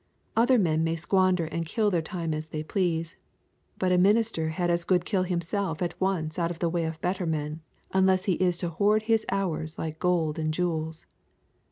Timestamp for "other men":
0.35-0.83